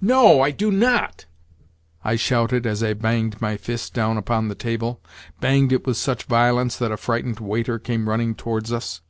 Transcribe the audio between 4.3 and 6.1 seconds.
the table—banged it with